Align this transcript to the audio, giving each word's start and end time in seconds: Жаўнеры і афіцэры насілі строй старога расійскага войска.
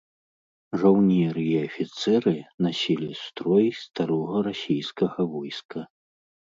Жаўнеры 0.83 1.43
і 1.49 1.51
афіцэры 1.67 2.35
насілі 2.67 3.11
строй 3.25 3.67
старога 3.83 4.37
расійскага 4.51 5.33
войска. 5.37 5.79